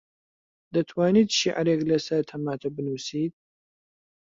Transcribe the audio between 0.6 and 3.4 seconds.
دەتوانیت شیعرێک لەسەر تەماتە بنووسیت؟